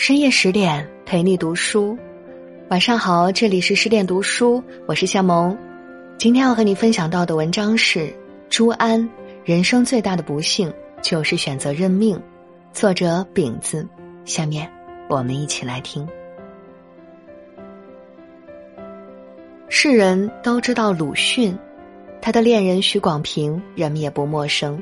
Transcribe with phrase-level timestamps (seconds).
[0.00, 1.94] 深夜十点陪你读书，
[2.70, 5.54] 晚上好，这里是十点读书，我是夏萌。
[6.16, 8.10] 今天要和你分享到的文章是
[8.48, 9.06] 朱安，
[9.44, 12.18] 人生最大的不幸就是选择认命。
[12.72, 13.86] 作者饼子。
[14.24, 14.66] 下面
[15.10, 16.08] 我们一起来听。
[19.68, 21.54] 世人都知道鲁迅，
[22.22, 24.80] 他的恋人许广平人们也不陌生，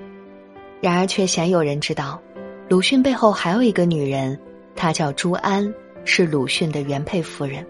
[0.81, 2.23] 然而却鲜有人知道，
[2.69, 4.39] 鲁迅背后还有一个女人。
[4.79, 5.75] 她叫朱安，
[6.05, 7.67] 是鲁迅的原配夫人。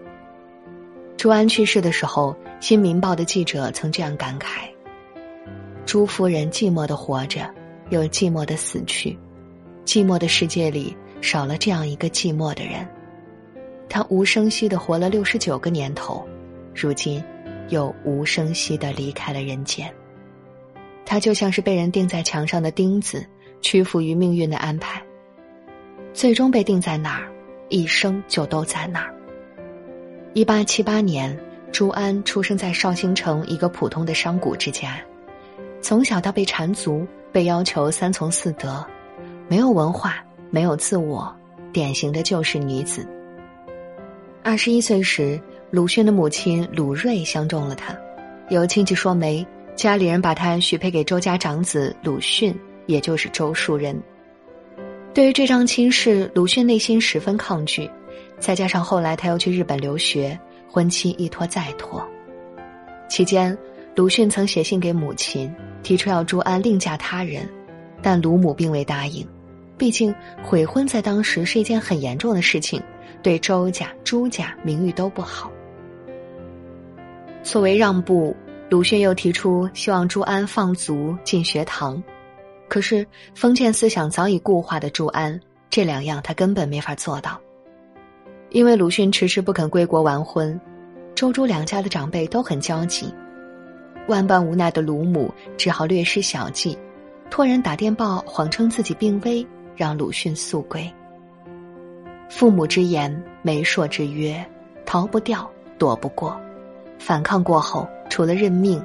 [1.16, 4.68] 朱安去世的时候，《新民报》的记者曾这样感慨
[5.86, 7.48] ：“朱夫人寂寞的活着，
[7.88, 9.18] 又寂寞的死去，
[9.86, 12.86] 寂寞的世界里少了这样一个寂寞的人。
[13.88, 16.22] 她无声息的活了六十九个年头，
[16.74, 17.24] 如今
[17.70, 19.90] 又无声息的离开了人间。
[21.06, 23.27] 她就像是被人钉在墙上的钉子，
[23.62, 25.02] 屈服于命运的安排。”
[26.18, 27.30] 最终被定在哪儿，
[27.68, 29.14] 一生就都在那儿。
[30.33, 31.38] 一八七八年，
[31.70, 35.00] 朱安出生在绍兴城一个普通的商贾之家，
[35.80, 38.84] 从小他被缠足，被要求三从四德，
[39.46, 40.16] 没有文化，
[40.50, 41.33] 没有自我，
[41.72, 43.06] 典型的旧式女子。
[44.42, 47.96] 二十一岁时，鲁迅的母亲鲁瑞相中了他，
[48.48, 49.46] 有亲戚说媒，
[49.77, 52.52] 家里人把他许配给周家长子鲁迅，
[52.86, 53.96] 也就是周树人。
[55.14, 57.91] 对于这桩亲事，鲁迅内心十分抗拒，
[58.39, 60.39] 再加上后来他又去日本留学，
[60.70, 62.06] 婚期一拖再拖。
[63.09, 63.56] 期间，
[63.97, 67.48] 鲁迅曾写信给母亲，提出要朱安另嫁他人，
[68.01, 69.27] 但鲁母并未答应，
[69.77, 72.81] 毕竟悔婚在当时是一件很严重的事情，
[73.20, 75.51] 对周家、朱家名誉都不好。
[77.42, 78.36] 作为让步，
[78.69, 82.01] 鲁迅又提出希望朱安放足进学堂。
[82.69, 87.41] 可是封建思想早已固化的朱安，这两样他根本没法做到。
[88.50, 90.58] 因为鲁迅迟迟不肯归国完婚，
[91.14, 93.12] 周朱两家的长辈都很焦急，
[94.06, 96.79] 万般无奈的鲁母只好略施小计，
[97.30, 99.46] 托人打电报谎称自己病危，
[99.77, 100.90] 让鲁迅速归。
[102.30, 104.42] 父母之言，媒妁之约，
[104.86, 106.39] 逃不掉，躲不过。
[106.98, 108.83] 反抗过后，除了认命，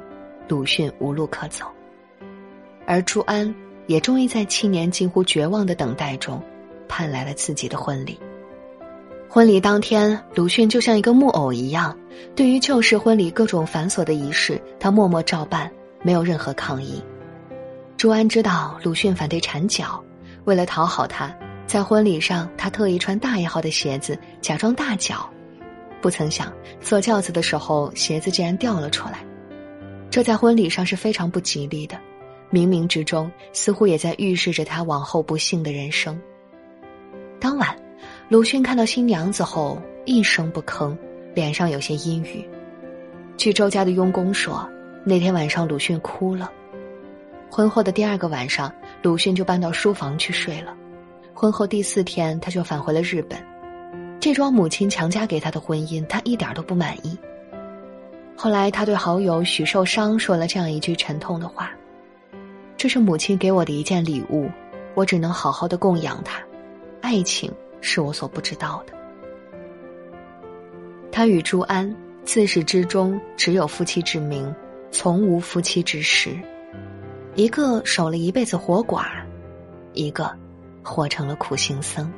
[0.47, 1.65] 鲁迅无路可走。
[2.85, 3.53] 而朱安。
[3.87, 6.41] 也终于在七年近乎绝望的等待中，
[6.87, 8.19] 盼来了自己的婚礼。
[9.29, 11.97] 婚礼当天，鲁迅就像一个木偶一样，
[12.35, 15.71] 对于旧式婚礼各种繁琐的仪式，他默默照办，
[16.03, 17.03] 没有任何抗议。
[17.97, 20.03] 朱安知道鲁迅反对缠脚，
[20.45, 25.27] 为了讨好他，在婚礼上他特意穿大一号的鞋子，假装大脚。
[25.99, 29.25] 不曾想坐轿子的时候，鞋子竟然掉了出来，
[30.11, 31.97] 这在婚礼上是非常不吉利的。
[32.53, 36.21] 冥冥之中，似乎也在预示着他往后不幸的人生。
[37.39, 37.75] 当晚，
[38.29, 40.95] 鲁迅看到新娘子后一声不吭，
[41.33, 42.47] 脸上有些阴郁。
[43.37, 44.69] 据周家的佣工说，
[45.03, 46.51] 那天晚上鲁迅哭了。
[47.49, 48.71] 婚后的第二个晚上，
[49.01, 50.77] 鲁迅就搬到书房去睡了。
[51.33, 53.43] 婚后第四天，他就返回了日本。
[54.19, 57.17] 这桩母亲强加给他的婚姻，他一点都不满意。
[58.37, 61.71] 后来，他对好友许寿裳说了这样一句沉痛的话。
[62.83, 64.51] 这是母亲给我的一件礼物，
[64.93, 66.43] 我只能好好的供养她。
[66.99, 67.49] 爱情
[67.79, 68.93] 是我所不知道的。
[71.09, 71.95] 他与朱安
[72.25, 74.53] 自始至终只有夫妻之名，
[74.91, 76.37] 从无夫妻之实。
[77.35, 79.05] 一个守了一辈子活寡，
[79.93, 80.29] 一个
[80.83, 82.11] 活成了苦行僧。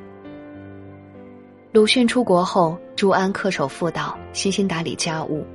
[1.73, 5.45] 鲁迅出国后，朱安恪守妇道，悉心打理家务。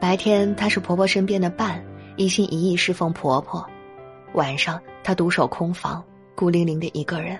[0.00, 1.84] 白天她是婆婆身边的伴，
[2.16, 3.62] 一心一意侍奉婆婆。
[4.34, 7.38] 晚上，他独守空房，孤零零的一个人。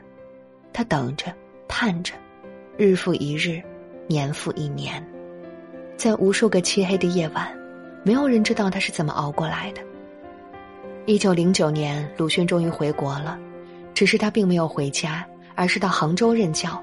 [0.72, 1.32] 他等着，
[1.66, 2.14] 盼着，
[2.76, 3.60] 日复一日，
[4.06, 5.04] 年复一年，
[5.96, 7.48] 在无数个漆黑的夜晚，
[8.04, 9.82] 没有人知道他是怎么熬过来的。
[11.06, 13.38] 一九零九年，鲁迅终于回国了，
[13.94, 16.80] 只是他并没有回家，而是到杭州任教。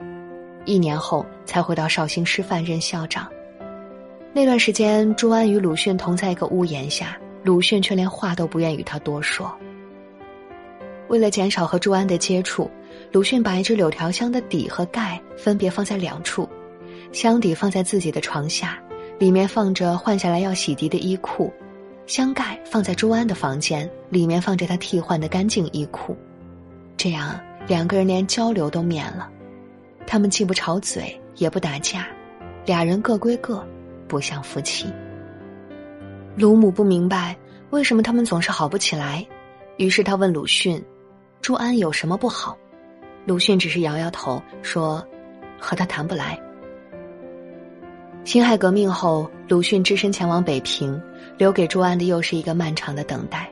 [0.66, 3.30] 一年后，才回到绍兴师范任校长。
[4.34, 9.56] 那段时间，朱安与鲁迅同在一个屋檐下，鲁迅却连话都不愿与他多说。
[11.16, 12.70] 为了减少和朱安的接触，
[13.10, 16.46] 鲁迅把一只柳条箱的底和盖分别放在两处，
[17.14, 18.78] 箱底放在自己的床下，
[19.18, 21.50] 里面放着换下来要洗涤的衣裤；
[22.06, 26.18] 箱盖放在朱安的房间，里面放着他替换的干净衣裤。
[26.98, 29.30] 这样两个人连交流都免了，
[30.06, 32.10] 他们既不吵嘴，也不打架，
[32.66, 33.66] 俩人各归各，
[34.06, 34.86] 不像夫妻。
[36.36, 37.34] 鲁母不明白
[37.70, 39.26] 为什么他们总是好不起来，
[39.78, 40.84] 于是他问鲁迅。
[41.46, 42.58] 朱安有什么不好？
[43.24, 45.06] 鲁迅只是摇摇头说
[45.62, 46.36] ：“和他谈不来。
[48.24, 51.00] 辛亥革命后，鲁迅只身前往北平，
[51.38, 53.48] 留给朱安的又是一个漫长的等待。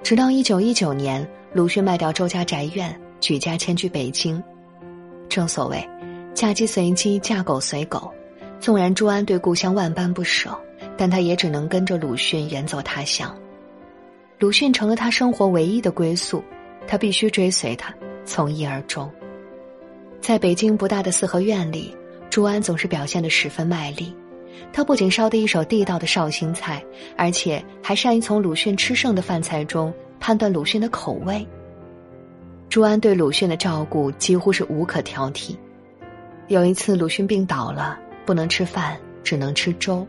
[0.00, 4.40] 直到一九一九年，鲁迅卖掉周家宅院，举家迁居北京。
[5.28, 5.84] 正所谓，
[6.34, 8.12] 嫁鸡随鸡，嫁狗随狗。
[8.60, 10.56] 纵然朱安对故乡万般不舍，
[10.96, 13.36] 但他也只能跟着鲁迅远走他乡。
[14.38, 16.40] 鲁迅成了他生活唯一的归宿，
[16.86, 17.94] 他必须追随他，
[18.24, 19.10] 从一而终。
[20.20, 21.94] 在北京不大的四合院里。
[22.30, 24.12] 朱安总是表现得十分卖力，
[24.72, 26.84] 他不仅烧得一手地道的绍兴菜，
[27.16, 31.46] 而且还善于从鲁迅吃剩的饭菜中判断鲁迅的口味。
[32.68, 35.54] 朱安对鲁迅的照顾几乎是无可挑剔。
[36.48, 37.96] 有一次鲁迅病倒了，
[38.26, 40.04] 不能吃饭，只能吃粥。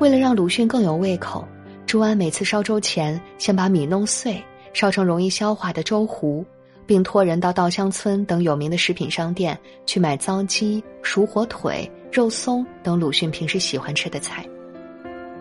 [0.00, 1.46] 为了让鲁迅更有胃口，
[1.86, 4.42] 朱安每次烧粥前先把米弄碎，
[4.78, 6.46] 烧成容易消化的粥糊。
[6.86, 14.42] 并托人到稻香村等有名的食品商店去买糟鸡、熟火腿、肉松等鲁迅平时喜欢吃的菜。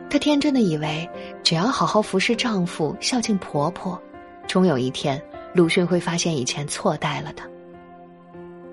[0.09, 1.09] 她天真的以为，
[1.43, 3.97] 只要好好服侍丈夫、孝敬婆婆，
[4.45, 5.21] 终有一天
[5.53, 7.47] 鲁迅会发现以前错待了她。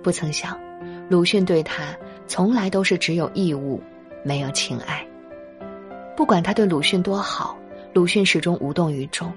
[0.02, 0.58] 不曾想，
[1.08, 1.96] 鲁迅对她
[2.26, 3.80] 从来都是只有义务，
[4.24, 5.06] 没有情爱。
[6.16, 7.56] 不管他对鲁迅多好，
[7.92, 9.32] 鲁迅始终无动于衷。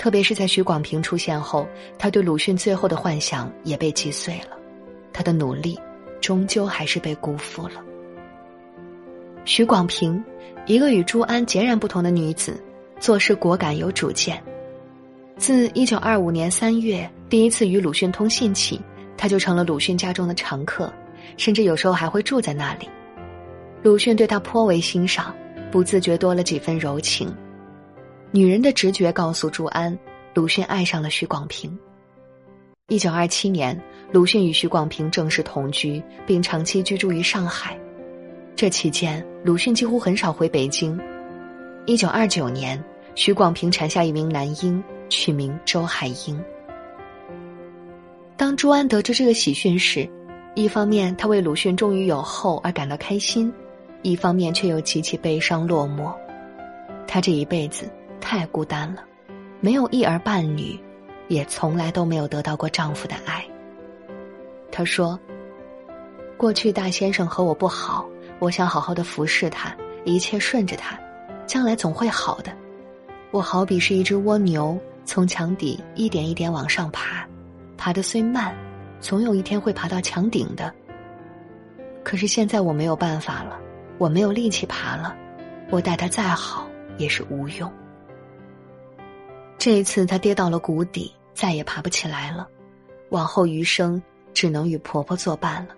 [0.00, 1.68] 特别是在许广平出现后，
[1.98, 4.56] 他对鲁迅最后的幻想也被击碎了，
[5.12, 5.78] 他的努力
[6.22, 7.74] 终究还是被辜负了。
[9.44, 10.24] 许广平，
[10.64, 12.58] 一个与朱安截然不同的女子，
[12.98, 14.42] 做事果敢有主见。
[15.36, 18.80] 自一九二五年三月第一次与鲁迅通信起，
[19.18, 20.90] 他就成了鲁迅家中的常客，
[21.36, 22.88] 甚至有时候还会住在那里。
[23.82, 25.34] 鲁迅对他颇为欣赏，
[25.70, 27.30] 不自觉多了几分柔情。
[28.32, 29.98] 女人的直觉告诉朱安，
[30.34, 31.76] 鲁迅爱上了许广平。
[32.86, 33.76] 一九二七年，
[34.12, 37.76] 鲁迅与许广平正式同居，并长期居住于上海。
[38.54, 40.96] 这期间，鲁迅几乎很少回北京。
[41.86, 42.80] 一九二九年，
[43.16, 46.40] 许广平产下一名男婴，取名周海婴。
[48.36, 50.08] 当朱安得知这个喜讯时，
[50.54, 53.52] 一方面他为鲁迅终于有后而感到开心，
[54.02, 56.14] 一方面却又极其悲伤落寞。
[57.08, 57.90] 他这一辈子。
[58.20, 59.02] 太孤单了，
[59.60, 60.78] 没有一儿半女，
[61.28, 63.44] 也从来都没有得到过丈夫的爱。
[64.70, 65.18] 她说
[66.38, 68.08] ：“过去大先生和我不好，
[68.38, 69.74] 我想好好的服侍他，
[70.04, 70.98] 一切顺着他，
[71.46, 72.52] 将来总会好的。
[73.30, 77.26] 我好比是一只蜗牛，从墙底一点一点往上爬，
[77.76, 78.54] 爬得虽慢，
[79.00, 80.72] 总有一天会爬到墙顶的。
[82.04, 83.58] 可是现在我没有办法了，
[83.98, 85.14] 我没有力气爬了，
[85.70, 86.66] 我待他再好
[86.96, 87.70] 也是无用。”
[89.60, 92.48] 这一次，她跌到了谷底，再也爬不起来了。
[93.10, 94.02] 往后余生，
[94.32, 95.74] 只能与婆婆作伴了。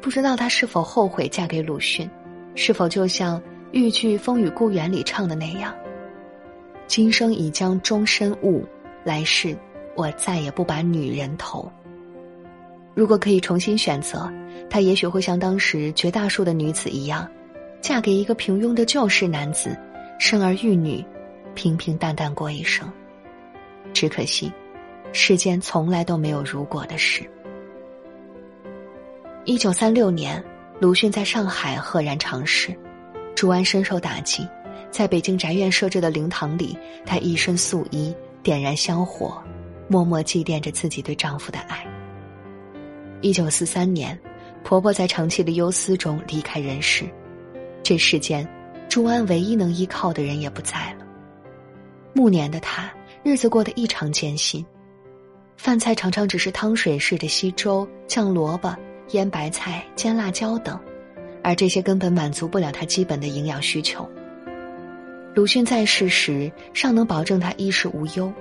[0.00, 2.08] 不知道她是否后悔嫁给鲁迅，
[2.54, 3.42] 是否就像
[3.72, 5.74] 豫剧《风雨故园》里唱的那样
[6.86, 8.64] ：“今生已将终身误，
[9.02, 9.58] 来世
[9.96, 11.68] 我再也不把女人投。”
[12.94, 14.32] 如果可以重新选择，
[14.70, 17.28] 她也许会像当时绝大数的女子一样，
[17.80, 19.76] 嫁给一个平庸的旧式男子，
[20.20, 21.04] 生儿育女。
[21.58, 22.88] 平平淡淡过一生，
[23.92, 24.52] 只可惜，
[25.12, 27.28] 世间从来都没有如果的事。
[29.44, 30.42] 一九三六年，
[30.78, 32.72] 鲁迅在上海赫然长逝，
[33.34, 34.46] 朱安深受打击，
[34.88, 39.42] 在北京宅院设置的灵堂里，她一身素衣，点燃香火，
[39.88, 41.84] 默默祭奠着自己对丈夫的爱。
[43.20, 44.16] 一九四三年，
[44.62, 47.04] 婆婆在长期的忧思中离开人世，
[47.82, 48.48] 这世间，
[48.88, 51.07] 朱安唯一能依靠的人也不在了。
[52.18, 54.66] 暮年的他，日子过得异常艰辛，
[55.56, 58.76] 饭菜常常只是汤水似的稀粥、酱萝卜、
[59.10, 60.76] 腌白菜、煎辣椒等，
[61.44, 64.04] 而这些根本满足不了他基本的营养需求。
[65.32, 68.32] 鲁迅在世时尚能保证他衣食无忧，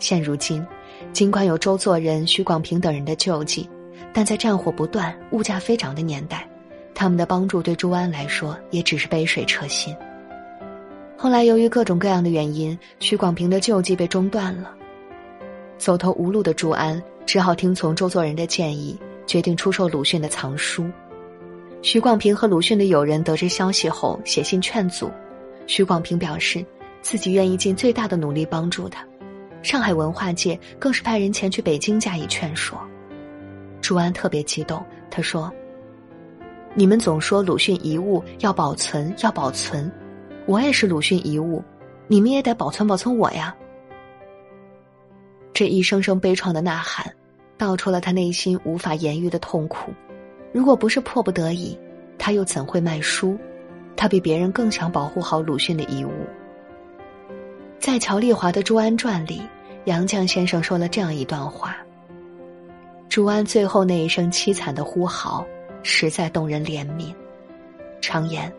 [0.00, 0.66] 现如今，
[1.12, 3.70] 尽管有周作人、许广平等人的救济，
[4.12, 6.44] 但在战火不断、物价飞涨的年代，
[6.92, 9.96] 他们的帮助对朱安来说也只是杯水车薪。
[11.22, 14.74] 后来，由于各种各样的原因，许广平的救济被中断了。
[15.78, 20.84] 走投无路的朱安只好听从周作人的建议，决定出售鲁迅的藏书。
[21.80, 25.12] 许广平和鲁迅的友人得知消息后，写信劝阻。
[25.68, 26.66] 许广平表示，
[27.02, 29.06] 自己愿意尽最大的努力帮助他。
[29.62, 32.76] 上海文化界更是派人前去北京加以劝说。
[33.80, 35.52] 朱安特别激动，他说
[36.74, 39.88] ：“你们总说鲁迅遗物要保存，要保存。”
[40.46, 41.62] 我也是鲁迅遗物，
[42.08, 43.54] 你们也得保存保存我呀！
[45.54, 47.12] 这一声声悲怆的呐喊，
[47.56, 49.92] 道出了他内心无法言喻的痛苦。
[50.52, 51.78] 如果不是迫不得已，
[52.18, 53.38] 他又怎会卖书？
[53.96, 56.10] 他比别人更想保护好鲁迅的遗物。
[57.78, 59.42] 在乔丽华的《朱安传》里，
[59.84, 61.76] 杨绛先生说了这样一段话：
[63.08, 65.46] 朱安最后那一声凄惨的呼号，
[65.82, 67.14] 实在动人怜悯。
[68.00, 68.52] 常言，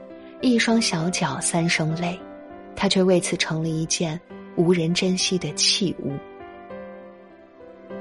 [0.44, 2.20] 一双小脚三生泪，
[2.76, 4.20] 他却为此成了一件
[4.58, 6.12] 无人珍惜的器物。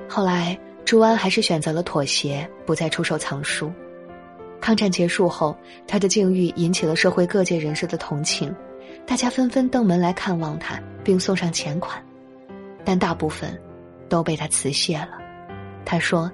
[0.09, 3.73] 后来，朱安还是选择了妥协，不再出售藏书。
[4.61, 5.57] 抗战结束后，
[5.87, 8.53] 他的境遇引起了社会各界人士的同情，
[9.07, 12.05] 大家纷纷登门来看望他，并送上钱款，
[12.85, 13.57] 但大部分
[14.09, 15.17] 都被他辞谢了。
[15.85, 16.29] 他说：“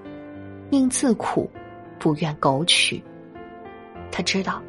[0.73, 1.51] 宁自苦，
[1.99, 3.05] 不愿苟取。”
[4.11, 4.63] 他知道，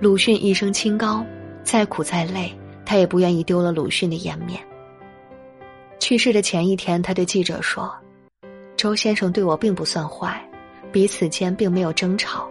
[0.00, 1.24] 鲁迅一生清高，
[1.62, 2.52] 再苦再累，
[2.84, 4.60] 他也不愿意丢了鲁迅的颜面。
[6.00, 7.92] 去世的前一天，他对记者说。
[8.76, 10.44] 周先生对我并不算坏，
[10.92, 12.46] 彼此间并没有争吵，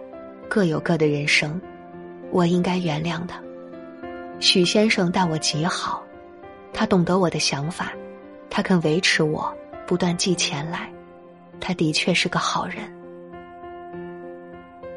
[0.48, 1.60] 各有各的人生，
[2.32, 3.40] 我应该原谅他。
[4.40, 6.02] 许先生待我极好，
[6.72, 7.92] 他懂得我的想法，
[8.48, 9.54] 他肯维持我，
[9.86, 10.90] 不断寄钱来，
[11.60, 12.78] 他的确是个好人。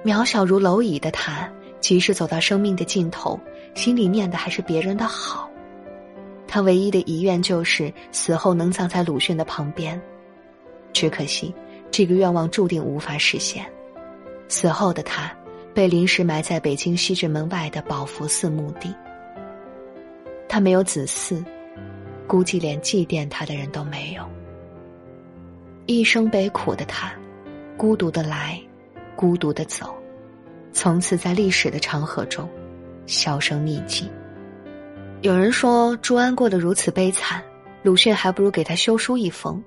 [0.03, 1.47] 渺小如蝼蚁的他，
[1.79, 3.39] 即使走到生命的尽头，
[3.75, 5.49] 心里念的还是别人的好。
[6.47, 10.01] 他唯一的遗愿就是死后能葬在鲁迅的旁边。
[10.93, 11.53] 只可惜，
[11.91, 13.65] 这个愿望注定无法实现。
[14.47, 15.31] 死后的他，
[15.73, 18.93] 被临时埋在北京西直门外的宝福寺墓地。
[20.47, 21.43] 他没有子嗣，
[22.25, 24.23] 估计连祭奠他的人都没有。
[25.85, 27.13] 一生悲苦的他，
[27.75, 28.59] 孤独的来，
[29.15, 29.93] 孤独的走，
[30.77, 32.47] 从此在历史的长河中
[33.07, 34.07] 销声匿迹。
[35.21, 37.43] 有人说，朱安过得如此悲惨，
[37.81, 39.59] 鲁迅还不如给他修书一封。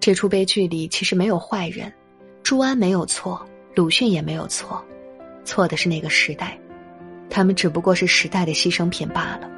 [0.00, 1.90] 这出悲剧里其实没有坏人，
[2.42, 4.84] 朱安没有错，鲁迅也没有错，
[5.44, 6.58] 错的是那个时代，
[7.30, 9.48] 他们只不过是时代的牺牲品罢了。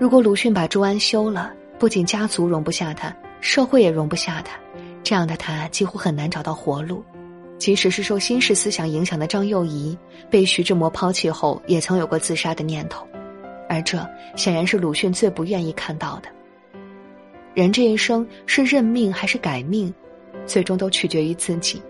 [0.00, 4.58] 如果鲁迅把朱安休了，不仅家族容不下他，社会也容不下他，
[5.02, 7.04] 这样的他几乎很难找到活路。
[7.58, 9.96] 即使是受新式思想影响的张幼仪，
[10.30, 13.06] 被徐志摩抛弃后，也曾有过自杀的念头，
[13.68, 13.98] 而这
[14.36, 16.28] 显然是鲁迅最不愿意看到的。
[17.54, 19.92] 人这一生是认命还是改命，
[20.44, 21.80] 最终都取决于自己。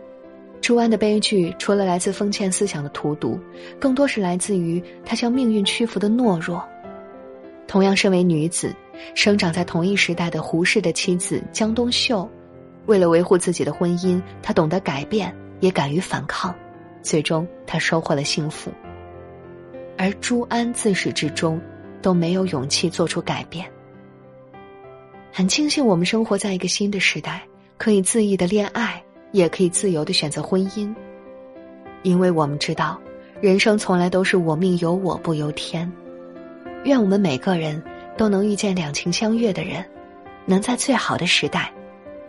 [0.61, 3.39] 朱安的悲剧，除了来自封建思想的荼毒，
[3.79, 6.65] 更多是来自于他向命运屈服的懦弱。
[7.67, 8.73] 同样身为女子，
[9.15, 12.29] 生长在同一时代的胡适的妻子江冬秀，
[12.87, 16.55] 为了维护自己的婚姻，她懂得改变，也敢于反抗，
[17.03, 18.71] 最终他收获了幸福。
[19.99, 21.61] 而朱安自始至终
[22.03, 23.67] 都没有勇气做出改变。
[25.33, 27.43] 很庆幸我们生活在一个新的时代，
[27.79, 30.95] 可以恣意的恋爱，也可以自由的选择婚姻。
[32.03, 33.01] 因为我们知道，
[33.41, 35.91] 人生从来都是我命由我不由天。
[36.85, 37.83] 愿我们每个人
[38.17, 39.85] 都能遇见两情相悦的人，
[40.45, 41.73] 能在最好的时代，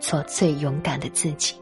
[0.00, 1.54] 做最勇敢的自己。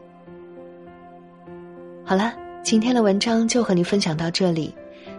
[2.07, 2.33] 好了，
[2.63, 4.73] 今天的文章就和你分享到这里，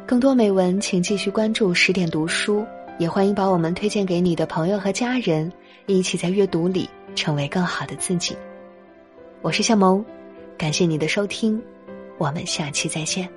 [0.07, 2.64] 更多美文请继续关注十点读书，
[2.99, 5.52] 也欢迎把我们推荐给你的朋友和家人。
[5.85, 8.35] 一起在阅读里成为更好的自己。
[9.42, 10.02] 我是向萌，
[10.57, 11.62] 感谢你的收听，
[12.16, 13.28] 我们下期再见。